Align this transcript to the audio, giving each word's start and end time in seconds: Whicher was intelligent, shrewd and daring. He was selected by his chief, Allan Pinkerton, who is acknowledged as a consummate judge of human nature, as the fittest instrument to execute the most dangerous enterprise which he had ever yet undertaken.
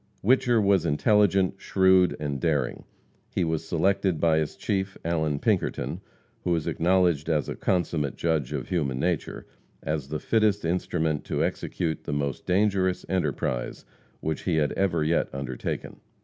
Whicher 0.23 0.59
was 0.59 0.83
intelligent, 0.83 1.61
shrewd 1.61 2.17
and 2.19 2.39
daring. 2.39 2.85
He 3.29 3.43
was 3.43 3.67
selected 3.67 4.19
by 4.19 4.39
his 4.39 4.55
chief, 4.55 4.97
Allan 5.05 5.37
Pinkerton, 5.37 6.01
who 6.43 6.55
is 6.55 6.65
acknowledged 6.65 7.29
as 7.29 7.47
a 7.47 7.53
consummate 7.53 8.15
judge 8.15 8.51
of 8.51 8.69
human 8.69 8.99
nature, 8.99 9.45
as 9.83 10.07
the 10.07 10.17
fittest 10.17 10.65
instrument 10.65 11.23
to 11.25 11.43
execute 11.45 12.05
the 12.05 12.13
most 12.13 12.47
dangerous 12.47 13.05
enterprise 13.09 13.85
which 14.21 14.45
he 14.45 14.55
had 14.55 14.71
ever 14.71 15.03
yet 15.03 15.29
undertaken. 15.31 15.97